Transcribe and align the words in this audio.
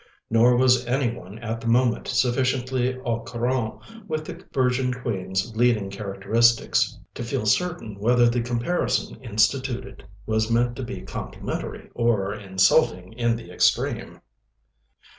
Nor 0.31 0.57
was 0.57 0.83
any 0.87 1.13
one 1.15 1.37
at 1.43 1.61
the 1.61 1.67
moment 1.67 2.07
sufficiently 2.07 2.97
au 3.05 3.19
courant 3.19 3.75
with 4.07 4.25
the 4.25 4.43
Virgin 4.51 4.91
Queen's 4.91 5.55
leading 5.55 5.91
characteristics 5.91 6.97
to 7.13 7.23
feel 7.23 7.45
certain 7.45 7.99
whether 7.99 8.27
the 8.27 8.41
comparison 8.41 9.17
instituted 9.23 10.03
was 10.25 10.49
meant 10.49 10.75
to 10.77 10.83
be 10.83 11.01
complimentary 11.01 11.91
or 11.93 12.33
insulting 12.33 13.13
in 13.13 13.35
the 13.35 13.51
extreme. 13.51 14.21